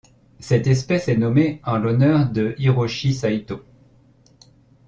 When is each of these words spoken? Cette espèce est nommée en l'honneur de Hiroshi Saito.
Cette 0.39 0.65
espèce 0.65 1.09
est 1.09 1.15
nommée 1.15 1.61
en 1.63 1.77
l'honneur 1.77 2.27
de 2.27 2.55
Hiroshi 2.57 3.13
Saito. 3.13 3.63